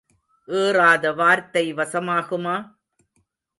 ஏறாத 0.47 1.11
வார்த்தை 1.11 1.73
வசமாகுமா? 1.73 2.55